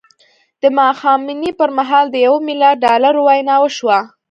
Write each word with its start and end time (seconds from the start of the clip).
د 0.61 0.63
ماښامنۍ 0.77 1.51
پر 1.59 1.69
مهال 1.77 2.05
د 2.11 2.15
یوه 2.25 2.39
میلیارد 2.47 2.83
ډالرو 2.85 3.21
وینا 3.27 3.55
وشوه 3.61 3.99